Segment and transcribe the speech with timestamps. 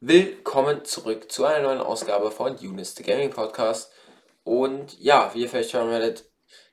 [0.00, 3.90] Willkommen zurück zu einer neuen Ausgabe von Unis, the Gaming Podcast.
[4.44, 6.24] Und ja, wie ihr vielleicht schon werdet,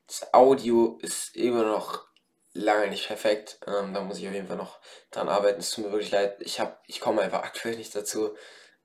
[0.06, 2.06] das Audio ist immer noch
[2.54, 3.58] lange nicht perfekt.
[3.66, 5.60] Ähm, da muss ich auf jeden Fall noch dran arbeiten.
[5.60, 6.40] Es tut mir wirklich leid.
[6.40, 8.36] Ich, ich komme einfach aktuell nicht dazu.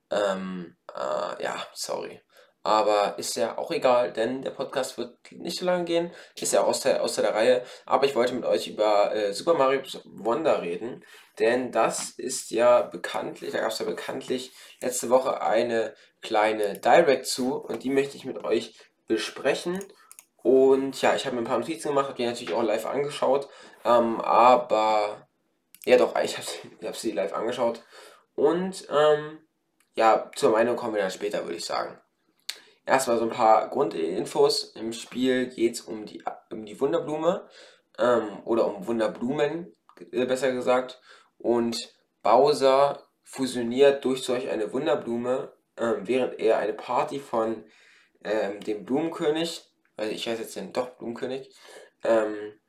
[0.09, 2.19] Ähm, äh, ja, sorry.
[2.63, 6.11] Aber ist ja auch egal, denn der Podcast wird nicht so lange gehen.
[6.35, 7.63] Ist ja aus der, aus der Reihe.
[7.85, 11.03] Aber ich wollte mit euch über äh, Super Mario Wonder reden.
[11.39, 17.25] Denn das ist ja bekanntlich, da gab es ja bekanntlich letzte Woche eine kleine Direct
[17.25, 17.55] zu.
[17.55, 18.75] Und die möchte ich mit euch
[19.07, 19.83] besprechen.
[20.43, 23.49] Und ja, ich habe mir ein paar Notizen gemacht, habe die natürlich auch live angeschaut.
[23.85, 25.27] Ähm, aber
[25.85, 26.47] ja doch, ich habe
[26.87, 27.83] hab sie live angeschaut.
[28.35, 29.39] Und ähm,
[29.95, 31.99] ja, zur Meinung kommen wir dann später, würde ich sagen.
[32.91, 34.73] Erstmal so ein paar Grundinfos.
[34.75, 37.47] Im Spiel geht es um die, um die Wunderblume
[37.97, 39.73] ähm, oder um Wunderblumen,
[40.11, 41.01] äh, besser gesagt.
[41.37, 41.77] Und
[42.21, 47.63] Bowser fusioniert durch solch eine Wunderblume, ähm, während er eine Party von
[48.25, 49.63] ähm, dem Blumenkönig,
[49.95, 51.49] also ich heiße jetzt den doch Blumenkönig,
[52.03, 52.59] ähm,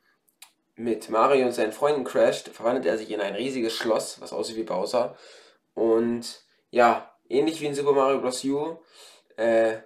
[0.76, 4.56] mit Mario und seinen Freunden crasht, verwandelt er sich in ein riesiges Schloss, was aussieht
[4.56, 5.16] wie Bowser.
[5.74, 8.44] Und ja, ähnlich wie in Super Mario Bros.
[8.44, 8.78] U,
[9.36, 9.78] äh,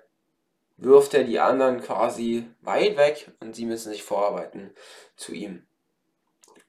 [0.77, 4.75] wirft er die anderen quasi weit weg und sie müssen sich vorarbeiten
[5.17, 5.67] zu ihm.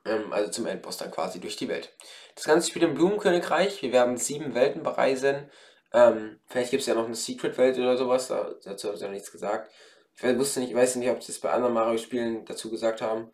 [0.06, 1.96] Ähm, also zum Endboss dann quasi durch die Welt.
[2.36, 3.82] Das Ganze spielt im Blumenkönigreich.
[3.82, 5.50] Wir werden sieben Welten bereisen.
[5.94, 8.28] Ähm, vielleicht gibt es ja noch eine Secret-Welt oder sowas.
[8.28, 9.72] Dazu habe ich noch nichts gesagt.
[10.16, 13.32] Ich wusste nicht, weiß nicht, ob sie es bei anderen Mario-Spielen dazu gesagt haben.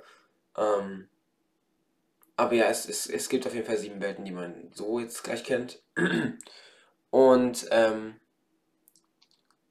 [0.58, 1.08] Ähm,
[2.36, 5.24] aber ja, es, es, es gibt auf jeden Fall sieben Welten, die man so jetzt
[5.24, 5.82] gleich kennt.
[7.10, 8.20] Und ähm,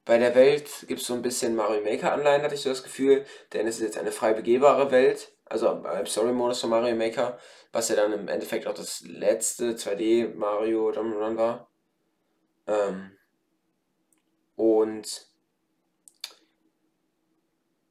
[0.05, 2.83] bei der Welt gibt es so ein bisschen Mario Maker Anleihen, hatte ich so das
[2.83, 7.39] Gefühl, denn es ist jetzt eine frei begehbare Welt, also im Story-Modus von Mario Maker,
[7.71, 11.69] was ja dann im Endeffekt auch das letzte 2D Mario Jump'n'Run war.
[12.67, 13.11] Ähm,
[14.55, 15.27] und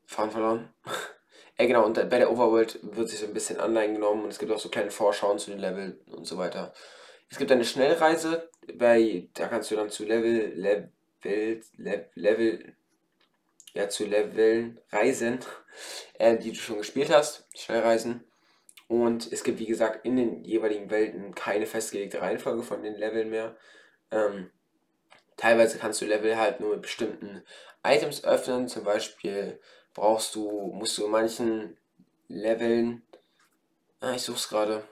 [0.06, 0.74] Fahren verloren.
[1.58, 4.38] ja genau, und bei der Overworld wird sich so ein bisschen Anleihen genommen und es
[4.38, 6.74] gibt auch so kleine Vorschauen zu den Level und so weiter.
[7.30, 10.92] Es gibt eine Schnellreise, bei, da kannst du dann zu Level, Level
[11.24, 12.74] Welt, Le Level,
[13.74, 15.40] ja, zu Leveln reisen,
[16.18, 18.24] äh, die du schon gespielt hast, Schnellreisen.
[18.88, 23.30] Und es gibt, wie gesagt, in den jeweiligen Welten keine festgelegte Reihenfolge von den Leveln
[23.30, 23.56] mehr.
[24.10, 24.50] Ähm,
[25.36, 27.42] teilweise kannst du Level halt nur mit bestimmten
[27.82, 28.68] Items öffnen.
[28.68, 29.58] Zum Beispiel
[29.94, 31.78] brauchst du, musst du in manchen
[32.28, 33.02] Leveln,
[34.00, 34.86] ah, ich such's gerade,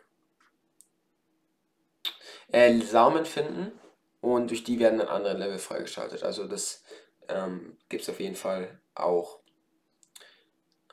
[2.52, 3.72] äh, Samen finden
[4.20, 6.22] und durch die werden dann andere Level freigeschaltet.
[6.22, 6.82] Also das
[7.28, 9.40] ähm, gibt es auf jeden Fall auch.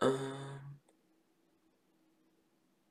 [0.01, 0.77] Ähm,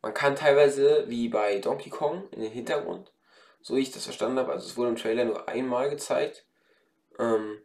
[0.02, 3.12] man kann teilweise, wie bei Donkey Kong, in den Hintergrund,
[3.60, 6.46] so wie ich das verstanden habe, also es wurde im Trailer nur einmal gezeigt,
[7.18, 7.60] ähm,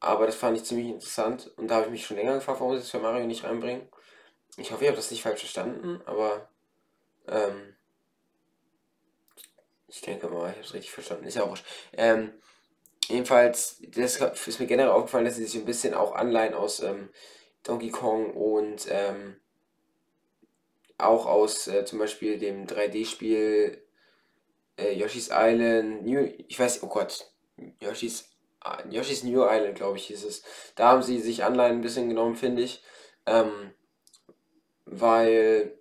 [0.00, 2.74] aber das fand ich ziemlich interessant und da habe ich mich schon länger gefragt, warum
[2.74, 3.88] sie es für Mario nicht reinbringen.
[4.56, 6.48] Ich hoffe, ich habe das nicht falsch verstanden, aber
[7.28, 7.76] ähm,
[9.88, 11.24] ich denke mal, ich habe es richtig verstanden.
[11.24, 11.56] Ist ja auch.
[11.94, 12.32] Ähm,
[13.08, 14.16] jedenfalls, das
[14.46, 17.08] ist mir generell aufgefallen, dass sie sich ein bisschen auch anleihen aus ähm,
[17.64, 19.36] Donkey Kong und ähm,
[20.98, 23.82] auch aus äh, zum Beispiel dem 3D-Spiel
[24.76, 27.30] äh, Yoshi's Island, New, ich weiß, oh Gott,
[27.80, 28.28] Yoshi's,
[28.90, 30.42] Yoshi's New Island, glaube ich, hieß es.
[30.74, 32.82] Da haben sie sich Anleihen ein bisschen genommen, finde ich.
[33.26, 33.72] Ähm,
[34.84, 35.77] weil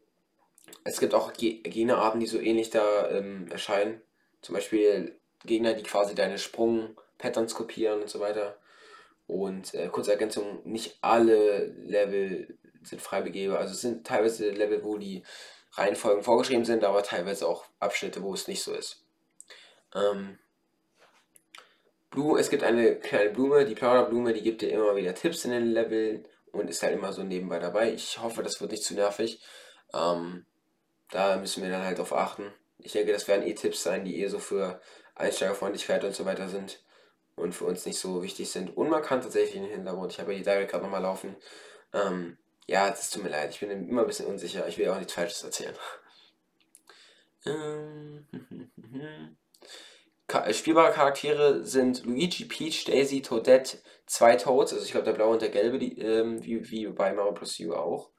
[0.84, 4.02] es gibt auch Gegnerarten, die so ähnlich da ähm, erscheinen.
[4.42, 8.58] Zum Beispiel Gegner, die quasi deine Sprung-Patterns kopieren und so weiter.
[9.28, 13.60] Und äh, kurze Ergänzung, nicht alle Level sind frei begehbar.
[13.60, 15.24] Also es sind teilweise Level, wo die
[15.74, 19.04] Reihenfolgen vorgeschrieben sind, aber teilweise auch Abschnitte, wo es nicht so ist.
[19.94, 20.40] Ähm,
[22.10, 25.52] Blue, es gibt eine kleine Blume, die Plauderblume, die gibt dir immer wieder Tipps in
[25.52, 27.94] den Leveln und ist halt immer so nebenbei dabei.
[27.94, 29.44] Ich hoffe, das wird nicht zu nervig.
[29.94, 30.46] Ähm,
[31.12, 32.52] da müssen wir dann halt drauf achten.
[32.80, 34.82] Ich denke, das werden eh Tipps sein, die eher so für
[35.16, 36.84] Einsteigerfreundlichkeit und so weiter sind
[37.36, 38.76] und für uns nicht so wichtig sind.
[38.76, 41.36] Und man kann tatsächlich den Hintergrund, ich habe ja die Direct gerade nochmal laufen.
[41.94, 42.38] Ähm,
[42.68, 45.14] ja, es tut mir leid, ich bin immer ein bisschen unsicher, ich will auch nichts
[45.14, 45.76] Falsches erzählen.
[47.46, 48.28] Ähm,
[50.52, 55.42] spielbare Charaktere sind Luigi, Peach, Daisy, Toadette, zwei Toads, also ich glaube der blaue und
[55.42, 57.60] der gelbe, die, ähm, wie, wie bei Mario Bros.
[57.60, 58.10] U auch.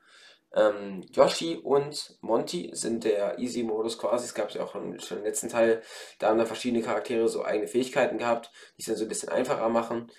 [0.54, 4.24] Ähm, Yoshi und Monty sind der Easy-Modus quasi.
[4.24, 5.82] Es gab ja auch schon, im letzten Teil,
[6.18, 9.28] da haben dann verschiedene Charaktere so eigene Fähigkeiten gehabt, die es dann so ein bisschen
[9.28, 10.10] einfacher machen.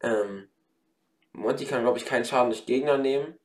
[0.00, 0.48] Ähm,
[1.32, 3.38] Monty kann, glaube ich, keinen Schaden durch Gegner nehmen.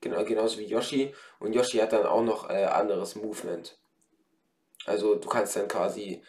[0.00, 1.14] Genau, genauso wie Yoshi.
[1.38, 3.78] Und Yoshi hat dann auch noch äh, anderes Movement.
[4.84, 6.22] Also du kannst dann quasi,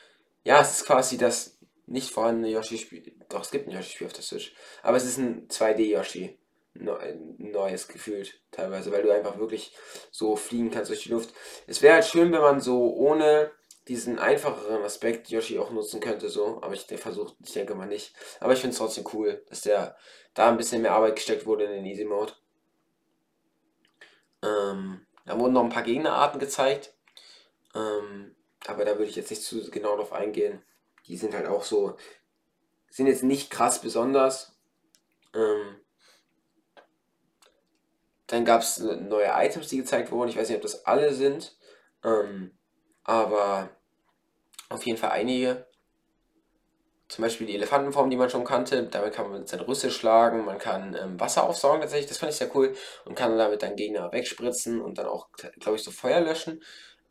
[0.44, 3.16] ja, es ist quasi das nicht vorhandene Yoshi-Spiel.
[3.30, 4.54] Doch, es gibt ein Yoshi-Spiel auf der Switch.
[4.84, 6.38] Aber es ist ein 2D-Yoshi.
[6.76, 9.76] Neues gefühlt teilweise, weil du einfach wirklich
[10.12, 11.34] so fliegen kannst durch die Luft.
[11.68, 13.52] Es wäre halt schön, wenn man so ohne
[13.88, 16.60] diesen einfacheren Aspekt Yoshi auch nutzen könnte, so.
[16.62, 18.16] Aber ich versuche, ich denke mal nicht.
[18.40, 19.98] Aber ich finde es trotzdem cool, dass der
[20.34, 22.34] da ein bisschen mehr Arbeit gesteckt wurde in den Easy Mode.
[24.42, 26.94] Ähm, da wurden noch ein paar Gegnerarten gezeigt.
[27.76, 28.36] Ähm,
[28.66, 30.64] aber da würde ich jetzt nicht zu genau drauf eingehen.
[31.08, 31.98] Die sind halt auch so,
[32.90, 34.58] sind jetzt nicht krass besonders.
[35.34, 35.76] Ähm,
[38.34, 40.30] dann gab es neue Items, die gezeigt wurden.
[40.30, 41.56] Ich weiß nicht, ob das alle sind.
[42.04, 42.58] Ähm,
[43.04, 43.70] aber
[44.70, 45.68] auf jeden Fall einige.
[47.10, 48.88] Zum Beispiel die Elefantenform, die man schon kannte.
[48.88, 50.46] Damit kann man seine Rüssel schlagen.
[50.46, 52.10] Man kann ähm, Wasser aufsaugen tatsächlich.
[52.10, 52.74] Das fand ich sehr cool.
[53.06, 55.30] Und kann damit dann Gegner wegspritzen und dann auch,
[55.60, 56.64] glaube ich, so Feuer löschen.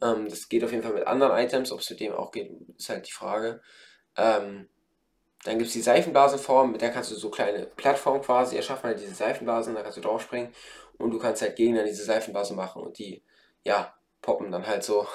[0.03, 1.71] Ähm, das geht auf jeden Fall mit anderen Items.
[1.71, 3.63] Ob es mit dem auch geht, ist halt die Frage.
[4.17, 4.69] Ähm,
[5.45, 6.73] dann gibt es die Seifenblasenform.
[6.73, 8.85] Mit der kannst du so kleine Plattformen quasi erschaffen.
[8.85, 9.75] Halt diese Seifenblasen.
[9.75, 10.55] Da kannst du draufspringen.
[10.99, 12.83] Und du kannst halt Gegner diese Seifenblasen machen.
[12.83, 13.23] Und die,
[13.65, 15.07] ja, poppen dann halt so.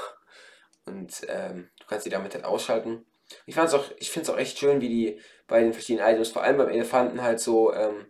[0.85, 3.05] Und ähm, du kannst die damit halt ausschalten.
[3.45, 6.57] Ich ich finde es auch echt schön, wie die bei den verschiedenen Items, vor allem
[6.57, 8.05] beim Elefanten, halt so ähm,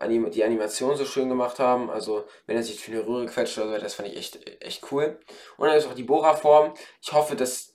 [0.00, 1.90] anim die Animation so schön gemacht haben.
[1.90, 4.90] Also, wenn er sich für eine Röhre quetscht oder so, das fand ich echt, echt
[4.90, 5.20] cool.
[5.56, 6.74] Und dann ist auch die Bohra-Form.
[7.00, 7.74] Ich hoffe, dass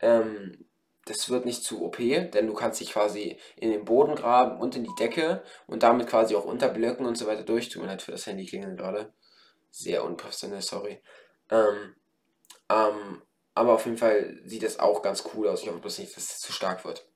[0.00, 0.64] ähm,
[1.04, 4.76] das wird nicht zu OP, denn du kannst dich quasi in den Boden graben und
[4.76, 7.88] in die Decke und damit quasi auch unter Blöcken und so weiter durchtun.
[7.88, 9.12] Halt für das Handy klingeln gerade.
[9.70, 11.00] Sehr unprofessionell, sorry.
[11.50, 11.96] Ähm,
[12.68, 13.22] ähm,
[13.54, 15.62] aber auf jeden Fall sieht das auch ganz cool aus.
[15.62, 17.06] Ich hoffe bloß nicht, dass es zu stark wird.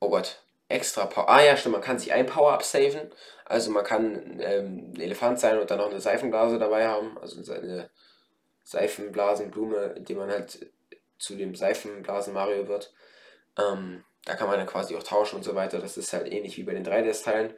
[0.00, 0.42] Oh Gott.
[0.68, 1.28] Extra Power.
[1.28, 3.12] Ah ja, stimmt, man kann sich ein Power-Up saven.
[3.44, 7.16] Also man kann ähm, ein Elefant sein und dann noch eine Seifenblase dabei haben.
[7.18, 7.88] Also eine
[8.64, 10.68] Seifenblasenblume, die man halt
[11.18, 12.92] zu dem Seifenblasen Mario wird.
[13.58, 15.78] Ähm, da kann man dann quasi auch tauschen und so weiter.
[15.78, 17.54] Das ist halt ähnlich wie bei den 3DS-Teilen.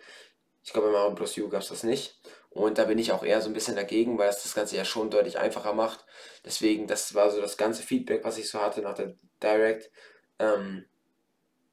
[0.62, 2.20] Ich glaube, bei Mario Plus U gab es das nicht.
[2.50, 4.84] Und da bin ich auch eher so ein bisschen dagegen, weil es das Ganze ja
[4.84, 6.04] schon deutlich einfacher macht.
[6.44, 9.90] Deswegen, das war so das ganze Feedback, was ich so hatte nach der Direct.
[10.38, 10.84] Ähm,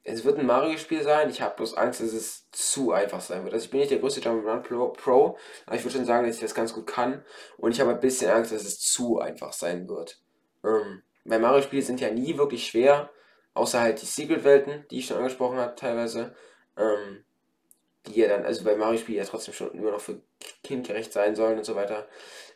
[0.08, 1.28] es wird ein Mario-Spiel sein.
[1.30, 3.52] Ich habe bloß Angst, dass es zu einfach sein wird.
[3.52, 6.36] Also ich bin nicht der größte Jump'n'Run Pro, Pro, aber ich würde schon sagen, dass
[6.36, 7.24] ich das ganz gut kann.
[7.56, 10.20] Und ich habe ein bisschen Angst, dass es zu einfach sein wird.
[10.64, 13.10] Ähm, weil Mario-Spiele sind ja nie wirklich schwer,
[13.54, 16.34] außer halt die Secret-Welten, die ich schon angesprochen habe teilweise.
[16.76, 17.24] Ähm,
[18.06, 20.20] die ja dann, also bei Mario-Spielen ja trotzdem schon nur noch für
[20.62, 22.08] kindgerecht sein sollen und so weiter.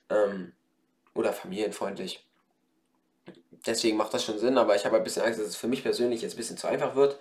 [0.08, 0.52] Ähm,
[1.14, 2.26] oder familienfreundlich.
[3.67, 5.82] Deswegen macht das schon Sinn, aber ich habe ein bisschen Angst, dass es für mich
[5.82, 7.19] persönlich jetzt ein bisschen zu einfach wird.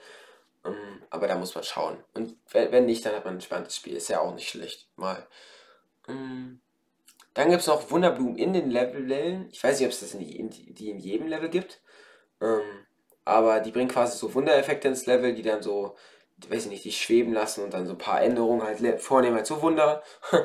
[0.64, 2.04] Ähm, aber da muss man schauen.
[2.14, 3.96] Und wenn, wenn, nicht, dann hat man ein spannendes Spiel.
[3.96, 4.90] Ist ja auch nicht schlecht.
[4.96, 5.28] Mal.
[6.08, 6.62] Ähm,
[7.34, 9.50] dann gibt es noch Wunderblumen in den Leveln.
[9.52, 11.82] Ich weiß nicht, ob es das in, in, die in jedem Level gibt.
[12.42, 12.62] Ähm,
[13.26, 15.96] aber die bringen quasi so Wundereffekte ins Level, die dann so
[16.48, 19.48] weiß ich nicht, die schweben lassen und dann so ein paar Änderungen halt vornehmen halt
[19.48, 20.04] so Wunder.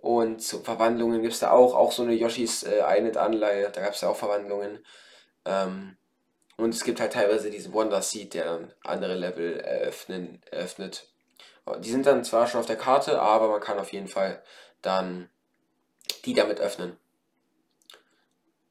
[0.00, 3.94] und zu Verwandlungen gibt es da auch, auch so eine Yoshis äh, Island-Anleihe, da gab
[3.94, 4.84] es ja auch Verwandlungen.
[5.44, 5.96] Ähm,
[6.56, 11.08] und es gibt halt teilweise diesen Wonder Seed, der dann andere Level eröffnen, eröffnet.
[11.80, 14.42] Die sind dann zwar schon auf der Karte, aber man kann auf jeden Fall
[14.80, 15.28] dann
[16.26, 16.96] die damit öffnen.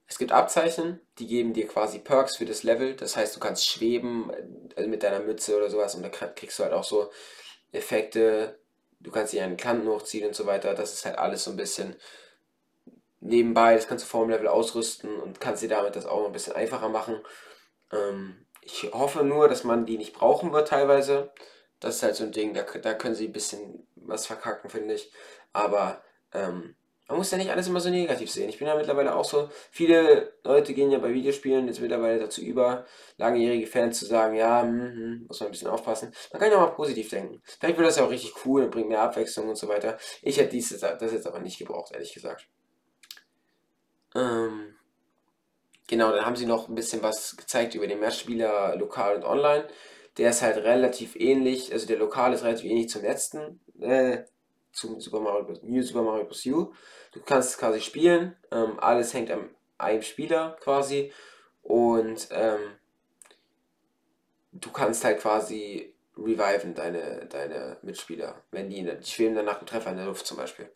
[0.08, 2.96] Es gibt Abzeichen, die geben dir quasi Perks für das Level.
[2.96, 4.32] Das heißt, du kannst schweben
[4.76, 7.12] äh, mit deiner Mütze oder sowas und da kriegst du halt auch so
[7.72, 8.60] Effekte.
[9.00, 10.74] Du kannst dir einen Kanten hochziehen und so weiter.
[10.76, 11.96] Das ist halt alles so ein bisschen
[13.20, 13.76] nebenbei.
[13.76, 16.54] Das kannst du vor dem Level ausrüsten und kannst dir damit das auch ein bisschen
[16.54, 17.20] einfacher machen.
[17.92, 21.32] Ähm, ich hoffe nur, dass man die nicht brauchen wird teilweise.
[21.80, 24.94] Das ist halt so ein Ding, da, da können sie ein bisschen was verkacken, finde
[24.96, 25.12] ich.
[25.52, 26.76] Aber ähm,
[27.08, 28.50] man muss ja nicht alles immer so negativ sehen.
[28.50, 32.42] Ich bin ja mittlerweile auch so, viele Leute gehen ja bei Videospielen jetzt mittlerweile dazu
[32.42, 32.86] über,
[33.18, 36.14] langjährige Fans zu sagen, ja, hm, hm, muss man ein bisschen aufpassen.
[36.32, 37.42] Man kann ja auch mal positiv denken.
[37.60, 39.98] Vielleicht wird das ja auch richtig cool und bringt mehr Abwechslung und so weiter.
[40.24, 42.48] Ich hätte dies, das jetzt aber nicht gebraucht, ehrlich gesagt.
[44.16, 44.76] Ähm,
[45.88, 49.68] genau, dann haben sie noch ein bisschen was gezeigt über den Mehrspieler lokal und online.
[50.18, 53.60] Der ist halt relativ ähnlich, also der Lokal ist relativ ähnlich zum letzten.
[53.82, 54.24] Äh,
[54.76, 56.46] zum Super Mario New Super Mario Bros.
[56.46, 56.74] U.
[57.14, 61.12] Du kannst quasi spielen, ähm, alles hängt an einem Spieler quasi
[61.62, 62.60] und ähm,
[64.52, 69.68] du kannst halt quasi reviven deine, deine Mitspieler, wenn die, die schweben dann nach dem
[69.68, 70.70] Treffer in der Luft zum Beispiel.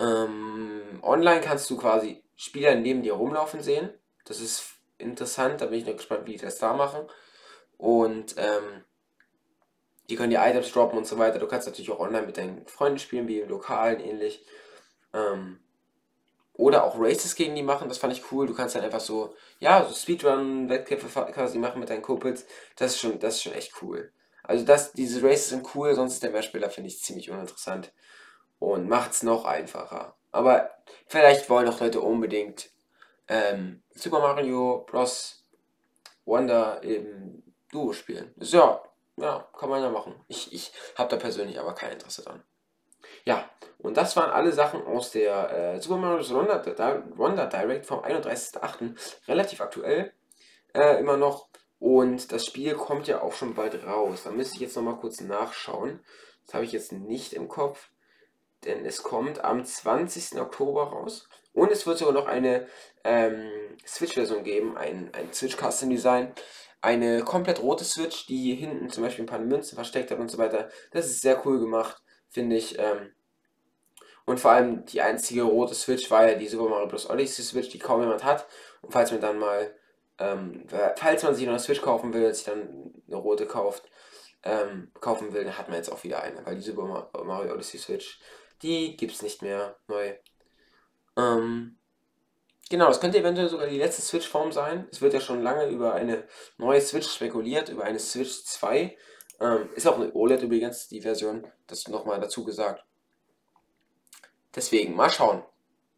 [0.00, 3.90] Ähm, online kannst du quasi Spieler neben dir rumlaufen sehen.
[4.24, 7.06] Das ist interessant, da bin ich noch gespannt, wie die das da machen.
[7.76, 8.84] Und ähm,
[10.08, 11.38] die können die Items droppen und so weiter.
[11.38, 14.44] Du kannst natürlich auch online mit deinen Freunden spielen, wie im Lokalen ähnlich.
[15.12, 15.60] Ähm,
[16.54, 18.46] oder auch Races gegen die machen, das fand ich cool.
[18.46, 22.46] Du kannst dann einfach so, ja, so Speedrun-Wettkämpfe quasi machen mit deinen Kumpels.
[22.76, 24.12] Das ist schon, das ist schon echt cool.
[24.42, 27.92] Also das, diese Races sind cool, sonst ist der Mehrspieler, finde ich, ziemlich uninteressant.
[28.58, 30.16] Und macht es noch einfacher.
[30.32, 30.70] Aber
[31.06, 32.70] vielleicht wollen auch Leute unbedingt
[33.28, 35.44] ähm, Super Mario Bros.
[36.24, 38.34] Wonder eben Duo spielen.
[38.38, 38.82] Ja,
[39.20, 40.14] ja, kann man ja machen.
[40.28, 42.42] Ich, ich habe da persönlich aber kein Interesse dran.
[43.24, 43.48] Ja,
[43.78, 46.24] und das waren alle Sachen aus der äh, Super Mario.
[47.16, 48.94] Wonder, Direct vom 31.08.
[49.28, 50.12] Relativ aktuell
[50.74, 51.48] äh, immer noch.
[51.78, 54.22] Und das Spiel kommt ja auch schon bald raus.
[54.24, 56.00] Da müsste ich jetzt nochmal kurz nachschauen.
[56.44, 57.90] Das habe ich jetzt nicht im Kopf.
[58.64, 60.40] Denn es kommt am 20.
[60.40, 61.28] Oktober raus.
[61.52, 62.66] Und es wird sogar noch eine
[63.04, 63.50] ähm,
[63.86, 66.32] Switch-Version geben, ein, ein Switch-Custom-Design.
[66.80, 70.38] Eine komplett rote Switch, die hinten zum Beispiel ein paar Münzen versteckt hat und so
[70.38, 70.70] weiter.
[70.92, 72.78] Das ist sehr cool gemacht, finde ich.
[72.78, 73.12] Ähm,
[74.28, 77.08] und vor allem die einzige rote Switch war ja die Super Mario Bros.
[77.08, 78.46] Odyssey Switch, die kaum jemand hat.
[78.82, 79.74] Und falls man dann mal,
[80.18, 80.66] ähm,
[80.96, 83.90] falls man sich noch eine Switch kaufen will, sich dann eine rote kauft,
[84.42, 86.44] ähm, kaufen will, dann hat man jetzt auch wieder eine.
[86.44, 88.20] Weil die Super Mario Odyssey Switch,
[88.62, 90.14] die gibt es nicht mehr neu.
[91.16, 91.77] Ähm,
[92.68, 94.86] genau, das könnte eventuell sogar die letzte Switch-Form sein.
[94.90, 96.24] Es wird ja schon lange über eine
[96.56, 98.96] neue Switch spekuliert, über eine Switch 2.
[99.40, 101.46] Ähm, ist auch eine OLED übrigens, die Version.
[101.66, 102.84] Das nochmal dazu gesagt.
[104.54, 105.44] Deswegen, mal schauen.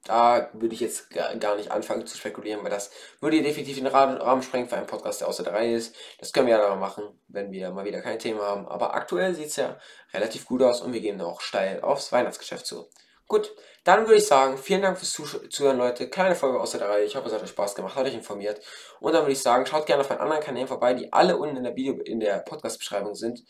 [0.05, 4.43] Da würde ich jetzt gar nicht anfangen zu spekulieren, weil das würde definitiv den Rahmen
[4.43, 5.95] sprengen für einen Podcast, der außer der Reihe ist.
[6.19, 8.67] Das können wir ja dann machen, wenn wir mal wieder kein Thema haben.
[8.67, 9.79] Aber aktuell sieht es ja
[10.15, 12.89] relativ gut aus und wir gehen auch steil aufs Weihnachtsgeschäft zu.
[13.31, 16.11] Gut, dann würde ich sagen, vielen Dank fürs Zuhören, Leute.
[16.11, 17.05] Kleine Folge außer der Reihe.
[17.05, 18.61] Ich hoffe, es hat euch Spaß gemacht, hat euch informiert.
[18.99, 21.57] Und dann würde ich sagen, schaut gerne auf meinen anderen Kanälen vorbei, die alle unten
[21.57, 23.45] in der Video, in der Podcast-Beschreibung sind.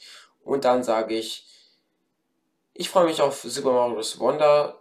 [0.44, 1.46] Und dann sage ich,
[2.74, 4.20] ich freue mich auf Super Mario Bros.
[4.20, 4.76] Wonder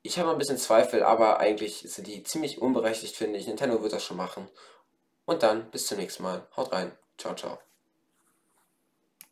[0.00, 3.46] ich habe ein bisschen Zweifel, aber eigentlich sind die ziemlich unberechtigt, finde ich.
[3.46, 4.48] Nintendo wird das schon machen.
[5.26, 6.46] Und dann bis zum nächsten Mal.
[6.56, 6.92] Haut rein.
[7.18, 7.67] Ciao, ciao.